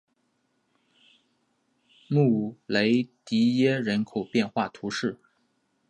[2.07, 5.19] 穆雷迪耶人口变化图示